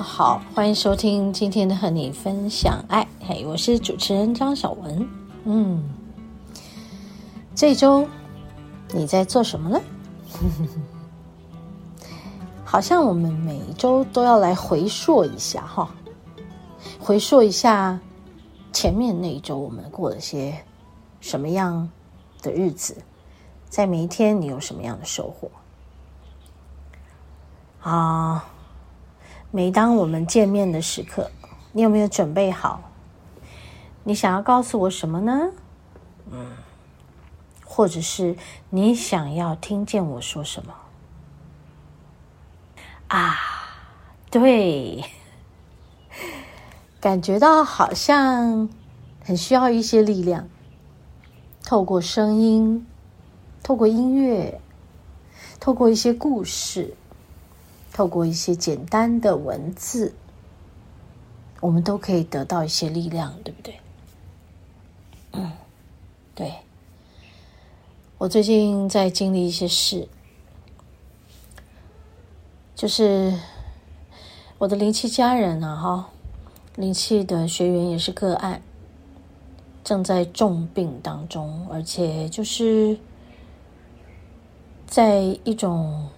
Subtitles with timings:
[0.00, 5.08] 好，欢迎收听今天的和你分享爱，嘿，我是主持人张小文。
[5.44, 5.82] 嗯，
[7.54, 8.08] 这周
[8.92, 9.80] 你在做什么呢？
[12.64, 15.90] 好像我们每一周都要来回溯一下哈，
[17.00, 17.98] 回溯一下
[18.72, 20.56] 前面那一周我们过了些
[21.20, 21.90] 什么样
[22.40, 22.96] 的日子，
[23.68, 25.50] 在每一天你有什么样的收获
[27.82, 28.46] 啊？
[29.54, 31.30] 每当我们见面的时刻，
[31.72, 32.90] 你有没有准备好？
[34.02, 35.50] 你想要告诉我什么呢？
[36.30, 36.52] 嗯，
[37.62, 38.34] 或者是
[38.70, 40.72] 你想要听见我说什么？
[43.08, 43.36] 啊，
[44.30, 45.04] 对，
[46.98, 48.70] 感觉到好像
[49.22, 50.48] 很需要一些力量，
[51.62, 52.86] 透过声音，
[53.62, 54.58] 透过音乐，
[55.60, 56.96] 透过一些故事。
[57.92, 60.14] 透过一些简单的文字，
[61.60, 63.78] 我们都可以得到一些力量，对不对？
[65.32, 65.52] 嗯，
[66.34, 66.54] 对。
[68.16, 70.08] 我最近在经历一些事，
[72.74, 73.38] 就是
[74.56, 76.08] 我的灵气家人啊，哈，
[76.76, 78.62] 灵气的学员也是个案，
[79.84, 82.98] 正在重病当中，而且就是
[84.86, 86.08] 在一种。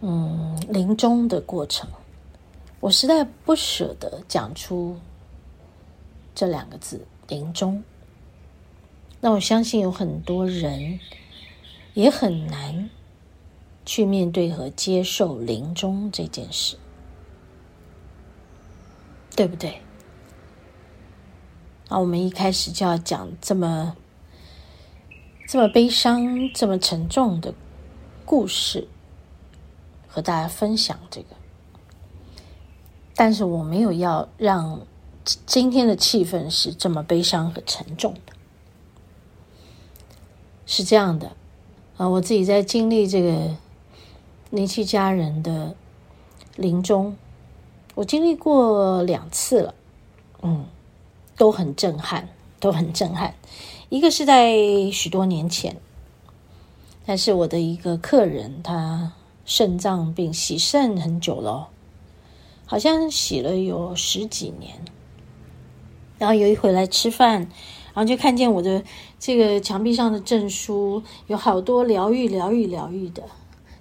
[0.00, 1.88] 嗯，临终的过程，
[2.78, 4.96] 我实在不舍得讲出
[6.34, 7.82] 这两个字“临终”。
[9.20, 11.00] 那我相信有很多人
[11.94, 12.88] 也很难
[13.84, 16.76] 去面对和接受临终这件事，
[19.34, 19.82] 对不对？
[21.88, 23.96] 那我们一开始就要讲这么
[25.48, 27.52] 这么悲伤、这么沉重的
[28.24, 28.86] 故事。
[30.08, 31.36] 和大家分享这个，
[33.14, 34.80] 但是我没有要让
[35.44, 38.32] 今天的气氛是这么悲伤和沉重的。
[40.66, 41.30] 是这样的
[41.98, 43.54] 啊，我自己在经历这个
[44.50, 45.76] 灵气家人的
[46.56, 47.16] 临终，
[47.94, 49.74] 我经历过两次了，
[50.42, 50.64] 嗯，
[51.36, 53.34] 都很震撼，都很震撼。
[53.90, 54.56] 一个是在
[54.90, 55.76] 许多年前，
[57.04, 59.12] 但是我的一个客人他。
[59.48, 61.70] 肾脏病洗肾很久了，
[62.66, 64.74] 好像洗了有十几年。
[66.18, 67.40] 然后有一回来吃饭，
[67.94, 68.84] 然后就看见我的
[69.18, 73.22] 这个墙壁上的证书，有好多疗愈、疗愈、疗愈的。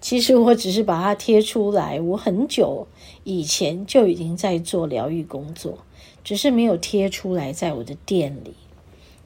[0.00, 2.88] 其实我只是把它贴出来，我很久
[3.22, 5.78] 以前就已经在做疗愈工作，
[6.24, 8.54] 只是没有贴出来在我的店里。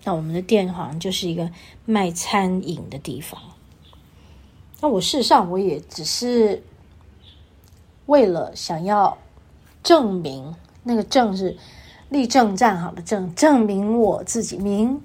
[0.04, 1.50] 那我们的店好像就是一个
[1.86, 3.40] 卖餐饮的地方。
[4.78, 6.62] 那我事实上，我也只是
[8.04, 9.16] 为了想要
[9.82, 11.56] 证明，那个“证”是
[12.10, 15.00] 立正站好的“证”，证明我自己，明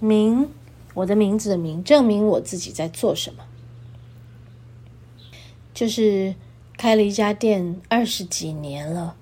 [0.00, 0.50] 明
[0.92, 3.44] 我的名字的“明”，证明我自己在做什么。
[5.72, 6.34] 就是
[6.76, 9.14] 开了一家店二十几年了，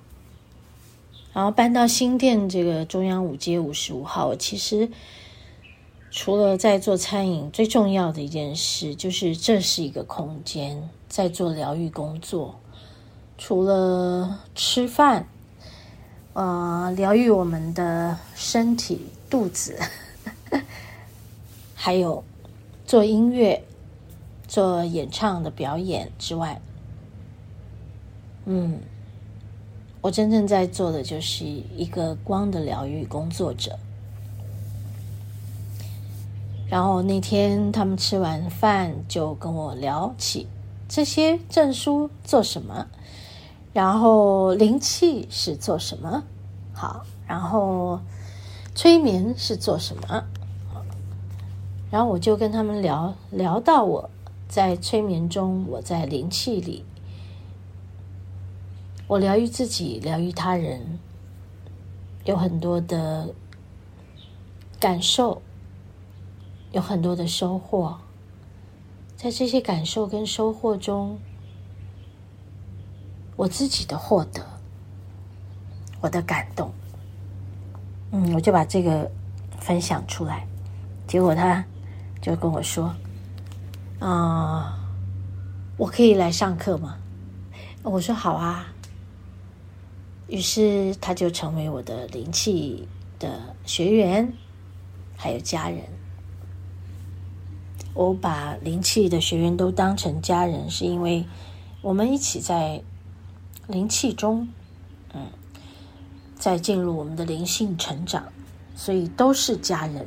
[1.34, 4.88] 然后搬到新店这个中央五街五十五号，其实。
[6.12, 12.58] 除了在做餐饮，最重要的一件事就是这是一个空间，在做疗愈工作。
[13.38, 15.28] 除了吃饭，
[16.32, 19.78] 呃，疗愈我们的身体、肚子，
[21.74, 22.24] 还有
[22.84, 23.62] 做音乐、
[24.48, 26.60] 做演唱的表演之外，
[28.46, 28.80] 嗯，
[30.00, 33.78] 我真正在做的就是一个光的疗愈工作者。
[36.70, 40.46] 然后那天他们吃完饭就跟我聊起
[40.88, 42.86] 这些证书做什么，
[43.72, 46.22] 然后灵气是做什么，
[46.72, 47.98] 好，然后
[48.72, 50.24] 催眠是做什么，
[51.90, 54.08] 然后我就跟他们聊聊到我
[54.48, 56.84] 在催眠中，我在灵气里，
[59.08, 61.00] 我疗愈自己，疗愈他人，
[62.24, 63.34] 有很多的
[64.78, 65.42] 感受。
[66.72, 67.98] 有很多的收获，
[69.16, 71.18] 在这些感受跟收获中，
[73.36, 74.44] 我自己的获得
[76.00, 76.72] 我的感动。
[78.12, 79.10] 嗯，我就把这个
[79.58, 80.46] 分享出来，
[81.06, 81.64] 结果他
[82.20, 82.94] 就跟我说
[84.00, 84.78] ：“啊、
[85.76, 86.96] 我可以来上课吗？”
[87.82, 88.66] 我说：“好啊。”
[90.28, 92.86] 于是他就成为我的灵气
[93.18, 94.32] 的学员，
[95.16, 95.82] 还有家人。
[97.94, 101.24] 我把灵气的学员都当成家人，是因为
[101.82, 102.82] 我们一起在
[103.66, 104.48] 灵气中。
[105.12, 105.26] 嗯
[106.38, 108.32] 在进入我们的灵性成长，
[108.74, 110.06] 所以都是家人。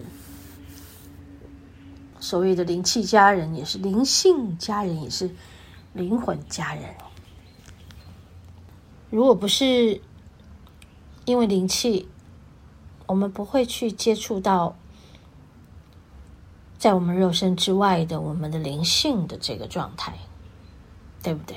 [2.20, 5.30] 所谓的灵气家人，也是灵性家人，也是
[5.94, 6.86] 灵魂家人。
[9.12, 10.02] 如果不是
[11.26, 12.08] 因为灵气，
[13.06, 14.76] 我们不会去接触到
[16.84, 20.16] 在我们肉身之外的我们的灵性的这个状态，
[21.24, 21.56] 对不对？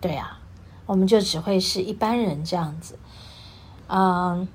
[0.00, 0.40] 对啊，
[0.86, 2.98] 我们就只会是一般人这样子。
[3.88, 4.48] 嗯，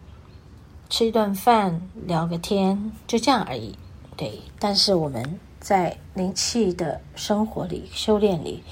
[0.89, 3.77] 吃一顿饭，聊个天，就这样而已。
[4.17, 8.63] 对，但是我们在灵气的生活里、修炼里，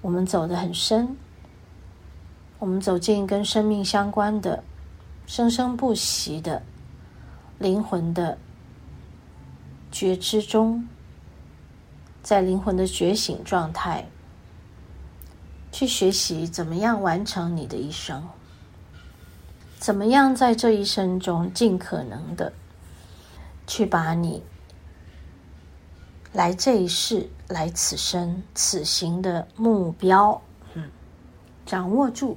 [0.00, 1.14] 我们走得很深。
[2.58, 4.64] 我们走进跟生命相关的、
[5.26, 6.62] 生生不息的
[7.58, 8.38] 灵魂的
[9.90, 10.86] 觉知中，
[12.22, 14.06] 在灵魂的觉醒状态，
[15.72, 18.22] 去学习怎么样完成你的一生。
[19.78, 22.52] 怎么样在这一生中尽可能的
[23.66, 24.42] 去把你
[26.34, 30.40] 来这一世、来此生、此行的目标，
[30.74, 30.84] 嗯，
[31.64, 32.36] 掌握住，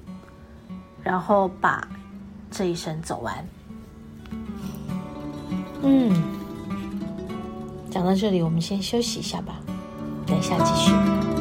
[1.04, 1.86] 然后把
[2.50, 3.46] 这一生走完。
[5.82, 6.14] 嗯，
[7.94, 9.60] 讲到这里，我们先休息一下吧，
[10.26, 11.33] 等一下继续。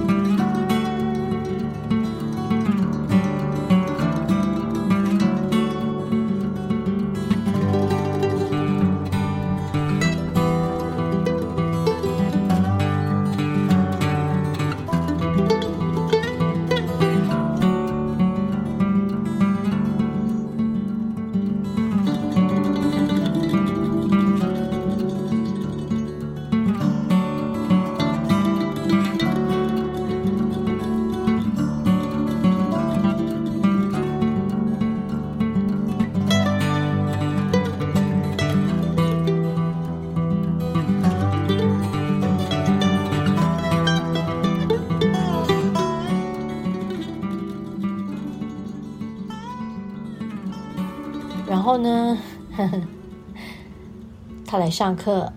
[54.53, 55.33] 他来上课，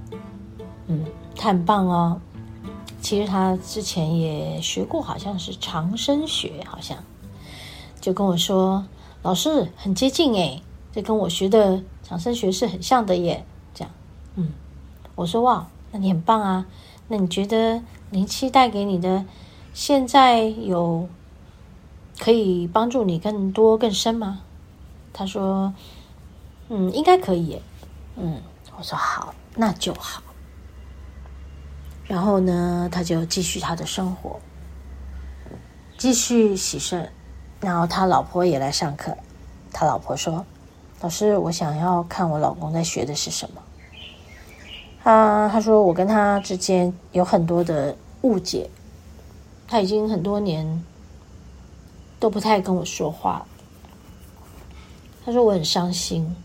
[0.87, 1.05] 嗯，
[1.37, 2.19] 他很棒哦。
[2.99, 6.97] 其实他之前也学过，好像是长生学，好像
[8.01, 8.83] 就跟我说，
[9.21, 13.45] 老师很接近诶，这跟我学的长生学是很像的耶。
[13.73, 13.93] 这样，
[14.35, 14.51] 嗯，
[15.15, 16.65] 我说哇，那你很棒啊。
[17.07, 17.81] 那你觉得
[18.11, 19.23] 灵气带给你的，
[19.73, 21.07] 现在有
[22.19, 24.41] 可以帮助你更多更深吗？
[25.13, 25.73] 他说。
[26.67, 27.61] 嗯，应该可以。
[28.17, 28.41] 嗯，
[28.77, 30.21] 我说好，那就好。
[32.07, 34.39] 然后呢，他就继续他的生活，
[35.97, 37.11] 继续洗肾。
[37.61, 39.17] 然后他老婆也来上课。
[39.71, 40.45] 他老婆说
[41.01, 43.61] ：“老师，我想要看我老公在学的是什么。”
[45.03, 48.69] 啊，他说：“我跟他之间有很多的误解，
[49.67, 50.83] 他已经很多年
[52.19, 53.45] 都不太跟我说话。”
[55.25, 56.35] 他说：“我很伤心。”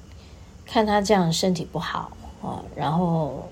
[0.65, 3.49] 看他这样身体不好啊，然后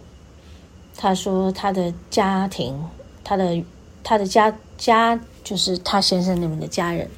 [0.97, 2.83] 他说他的家庭，
[3.23, 3.63] 他的
[4.03, 7.11] 他的家家就是他先生那边的家人，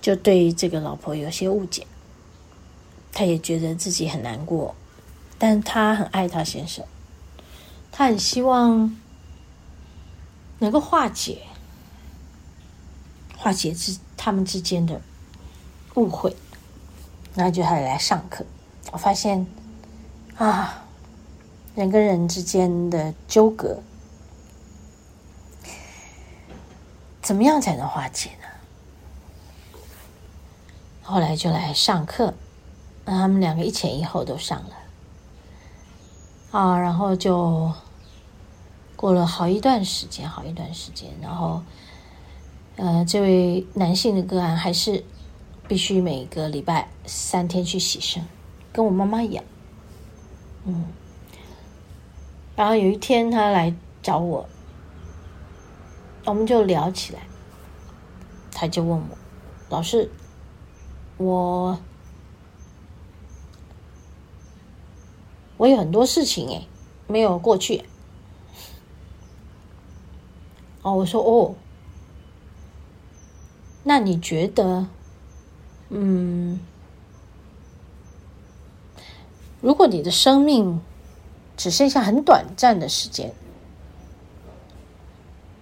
[0.00, 1.86] 就对这个老婆有些误解，
[3.12, 4.74] 他也觉得自己很难过，
[5.38, 6.84] 但他很爱他先生，
[7.92, 8.96] 他很希望
[10.58, 11.42] 能够化解
[13.36, 15.00] 化解之他们之间的
[15.94, 16.34] 误会。
[17.34, 18.46] 那就还得来上课。
[18.92, 19.44] 我发现，
[20.36, 20.84] 啊，
[21.74, 23.80] 人跟人之间的纠葛，
[27.22, 28.48] 怎么样才能化解呢？
[31.02, 32.34] 后来就来上课，
[33.04, 34.76] 那他们两个一前一后都上了，
[36.50, 37.72] 啊，然后就
[38.96, 41.62] 过了好一段时间，好一段时间，然后，
[42.76, 45.04] 呃，这位男性的个案还是。
[45.66, 48.22] 必须每个礼拜三天去洗肾，
[48.70, 49.42] 跟我妈妈一样。
[50.64, 50.84] 嗯。
[52.56, 54.48] 然后有一天他来找我
[56.24, 57.20] 我们就聊起来
[58.52, 59.18] 他就问我
[59.68, 60.08] 老师
[61.16, 61.78] 我
[65.56, 66.68] 我有很多事情诶
[67.06, 67.84] 没有过去。
[70.82, 71.54] 哦我说哦。
[73.86, 74.86] 那你觉得
[75.90, 76.58] 嗯
[79.64, 80.82] 如果你的生命
[81.56, 83.32] 只剩下很短暂的时间，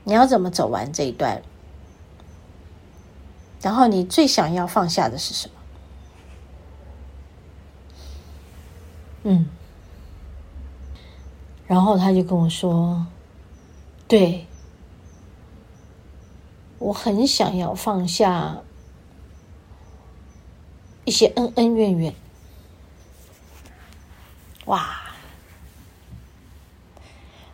[0.02, 1.40] 你要怎么走完这一段？
[3.60, 5.54] 然后你最想要放下的是什么？
[9.22, 9.46] 嗯，
[11.68, 13.06] 然后他就跟我说
[14.08, 14.46] ：“对。”
[16.80, 18.58] 我很想要放下
[21.04, 22.12] 一些恩恩怨怨，
[24.66, 25.00] 哇！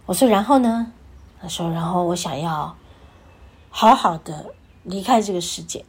[0.07, 0.93] 我说，然后呢？
[1.41, 2.77] 他说，然后我想要
[3.71, 5.85] 好好的离开这个世界，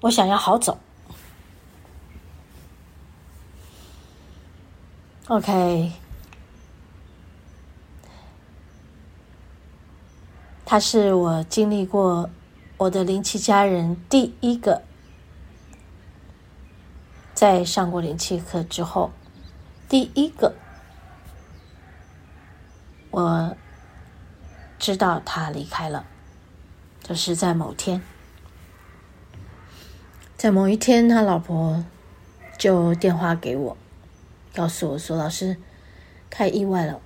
[0.00, 0.78] 我想要好走。
[5.28, 5.92] OK。
[10.64, 12.28] 他是我经历过
[12.76, 14.82] 我的灵气家人第一个，
[17.34, 19.10] 在上过灵气课之后，
[19.88, 20.54] 第一个
[23.10, 23.56] 我
[24.78, 26.04] 知道他离开了，
[27.02, 28.02] 就是在某天，
[30.36, 31.84] 在某一天，他老婆
[32.58, 33.76] 就电话给我，
[34.54, 35.56] 告诉我说：“老师，
[36.30, 37.00] 太意外了。”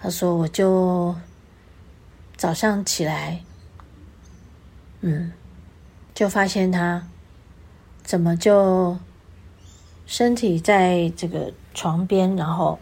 [0.00, 1.14] 他说：“我就。”
[2.34, 3.44] 早上起来，
[5.00, 5.32] 嗯，
[6.12, 7.06] 就发现他
[8.02, 8.98] 怎么就
[10.12, 12.78] 身体在这个床边，然后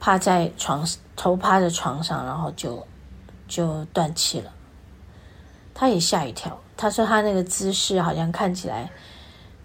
[0.00, 2.86] 趴在床头趴在床上，然后就
[3.46, 4.50] 就断气了。
[5.74, 8.90] 他也吓一跳，他说他那个姿势好像看起来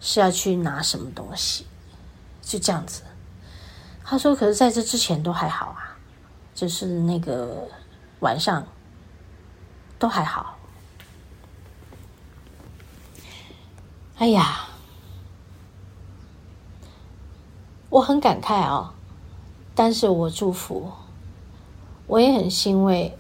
[0.01, 1.65] 是要去拿什么东西，
[2.41, 3.03] 就这样子。
[4.03, 5.95] 他说，可是在这之前都还好啊，
[6.53, 7.69] 就是那个
[8.19, 8.67] 晚上。
[9.97, 10.59] 都还好。
[14.17, 14.67] 哎呀，
[17.95, 18.93] 我很感慨啊、
[19.73, 20.91] 但是我祝福，
[22.07, 23.17] 我也很欣慰，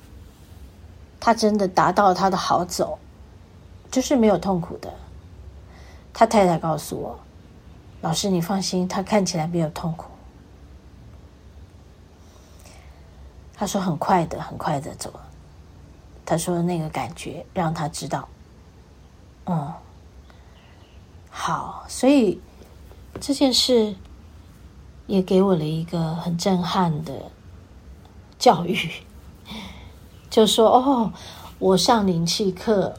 [1.17, 2.99] 他真的达到了他的好走，
[3.89, 4.93] 就是没有痛苦的。
[6.13, 7.17] 他太太告诉我，
[8.01, 10.11] 老师你放心，他看起来没有痛苦。
[13.53, 15.21] 他说很快的，很快的走了。
[16.25, 18.27] 他说：“那个感觉让他知道，
[19.45, 19.71] 嗯，
[21.29, 22.41] 好，所以
[23.21, 23.95] 这件事
[25.07, 27.31] 也给我了一个很震撼的
[28.39, 28.77] 教育，
[30.29, 31.13] 就说：哦，
[31.59, 32.95] 我上灵气课，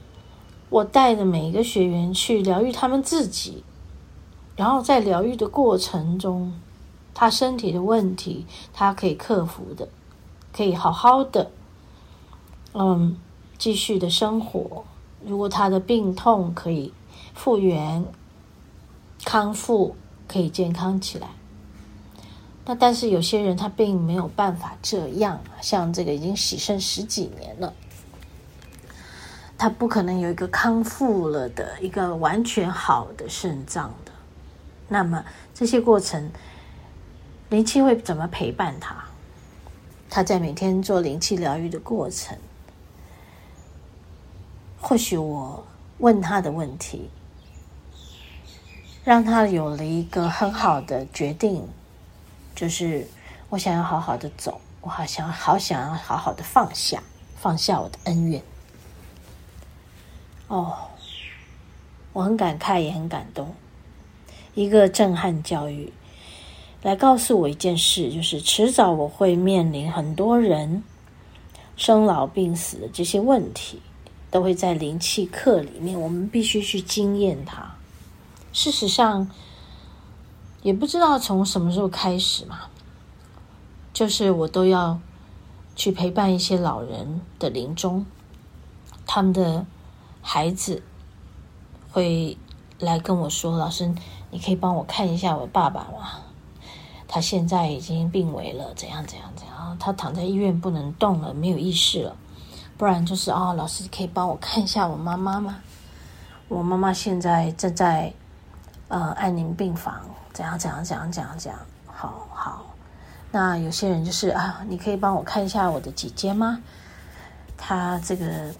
[0.71, 3.65] 我带着每一个学员去疗愈他们自己，
[4.57, 6.53] 然后在疗愈的过程中，
[7.13, 9.89] 他身体的问题，他可以克服的，
[10.53, 11.51] 可以好好的。”
[12.79, 13.17] 嗯，
[13.57, 14.85] 继续的生活。
[15.25, 16.93] 如果他的病痛可以
[17.35, 18.05] 复原、
[19.25, 19.97] 康复，
[20.29, 21.29] 可以健康起来。
[22.69, 27.73] 那但是有些人他并没有办法这样，像这个已经洗肾十几年了，
[29.57, 34.11] 他不可能有一个康复了的一个完全好的肾脏的。
[34.89, 36.31] 那么这些过程，
[37.51, 39.05] 灵气会怎么陪伴他？
[40.11, 42.37] 他在每天做灵气疗愈的过程。
[44.81, 45.65] 或许我
[45.99, 47.11] 问他的问题，
[49.05, 51.69] 让他有了一个很好的决定，
[52.57, 53.07] 就是
[53.51, 57.01] 我想要好好的走，我好想好想要好好的放下，
[57.37, 58.43] 放下我的恩怨。
[60.49, 60.75] 哦，
[62.13, 63.55] 我很感慨，也很感动。
[64.55, 65.93] 一个震撼教育，
[66.83, 70.83] 来告诉我一件事，就是迟早我会面临很多人
[71.77, 73.81] 生老病死的这些问题。
[74.29, 77.75] 都会在灵气课里面，我们必须去经验它。
[78.53, 79.31] 事实上，
[80.67, 82.63] 也不知道从什么时候开始嘛，
[83.93, 84.99] 就是我都要
[85.77, 88.05] 去陪伴一些老人的临终，
[89.07, 89.65] 他们的
[90.21, 90.83] 孩子
[91.93, 92.37] 会
[92.81, 93.95] 来跟我说：“老师，
[94.33, 96.23] 你可以帮我看一下我爸爸吗？
[97.07, 99.77] 他现在已经病危了，怎样怎样怎样？
[99.79, 102.17] 他躺在医院不能动了，没有意识了。”
[102.77, 105.59] 不然就是哦，老师可以帮我看一下我妈妈吗？
[106.49, 108.13] 我妈妈现在正在
[108.89, 109.95] 呃安宁病房，
[110.37, 111.59] 怎样怎样怎样怎样怎样？
[111.87, 112.75] 好好，
[113.33, 116.61] 那有些人就是啊，你可以帮我看一下我的姐姐吗？
[117.57, 118.55] 她这个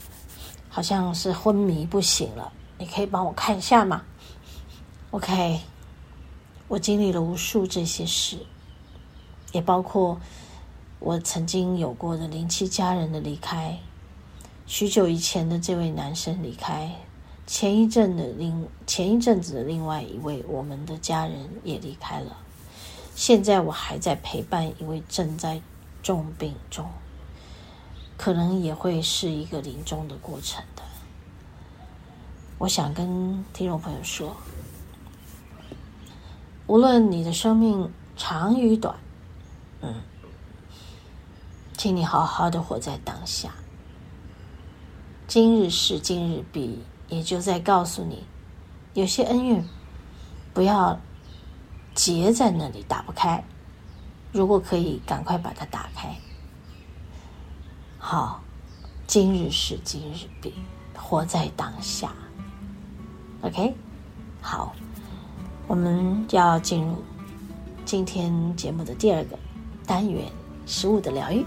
[0.71, 4.01] 好像是昏迷不醒了，你可以帮我看一下吗
[5.11, 5.61] ？OK，
[6.67, 8.39] 我经历了无数这些事，
[9.53, 10.19] 也包括
[10.99, 13.79] 我曾经有过的灵气家人的离开，
[14.65, 16.91] 许久以前的这位男生离开，
[17.47, 22.37] 前一阵的另前一阵子的另外一位我们的家人也离开了，
[23.15, 25.61] 现在我还在陪伴一位正在
[26.03, 26.91] 重病中，
[28.17, 30.83] 可能也会是一个临终的过程的。
[32.59, 34.37] 我想跟听众朋友说，
[36.67, 38.97] 无论你的生命长与短，
[39.83, 39.95] 嗯，
[41.77, 43.55] 请你好好的活在当下。
[45.29, 48.25] 今日事今日毕，也就在告诉你，
[48.95, 49.65] 有些恩怨
[50.53, 50.99] 不要
[51.95, 53.43] 结在那里打不开。
[54.33, 56.15] 如果可以，赶快把它打开。
[57.99, 58.43] 好，
[59.07, 60.53] 今日事今日毕，
[60.95, 62.13] 活在当下。
[63.43, 63.75] OK，
[64.43, 64.75] 好，
[65.67, 67.03] 我们要进入
[67.85, 69.39] 今天节目的第二个
[69.87, 70.25] 单元——
[70.67, 71.47] 食物的疗愈。